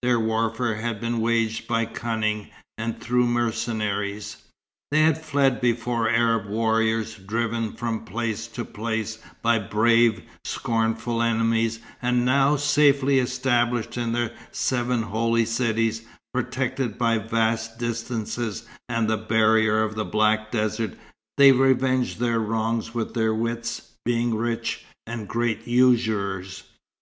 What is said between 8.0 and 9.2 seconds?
place to place